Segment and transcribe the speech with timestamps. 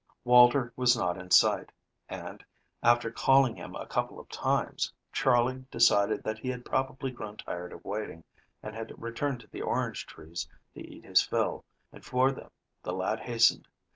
[0.23, 1.71] Walter was not in sight,
[2.09, 2.43] and,
[2.81, 7.71] after calling him a couple of times, Charley decided that he had probably grown tired
[7.71, 8.23] of waiting,
[8.63, 12.49] and had returned to the orange trees to eat his fill, and for them
[12.81, 13.67] the lad hastened.